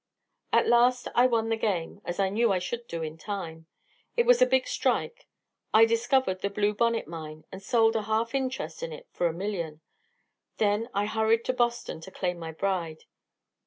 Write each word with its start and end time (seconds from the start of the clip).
"At 0.51 0.65
last 0.67 1.07
I 1.13 1.27
won 1.27 1.49
the 1.49 1.55
game, 1.55 2.01
as 2.05 2.19
I 2.19 2.29
knew 2.29 2.51
I 2.51 2.57
should 2.57 2.87
do 2.87 3.03
in 3.03 3.19
time. 3.19 3.67
It 4.17 4.25
was 4.25 4.41
a 4.41 4.47
big 4.47 4.65
strike. 4.65 5.27
I 5.75 5.85
discovered 5.85 6.41
the 6.41 6.49
'Blue 6.49 6.73
Bonnet' 6.73 7.07
mine, 7.07 7.45
and 7.51 7.61
sold 7.61 7.95
a 7.95 8.01
half 8.01 8.33
interest 8.33 8.81
in 8.81 8.91
it 8.91 9.05
for 9.11 9.27
a 9.27 9.31
million. 9.33 9.81
Then 10.57 10.89
I 10.95 11.05
hurried 11.05 11.45
to 11.45 11.53
Boston 11.53 12.01
to 12.01 12.09
claim 12.09 12.39
my 12.39 12.51
bride.... 12.51 13.03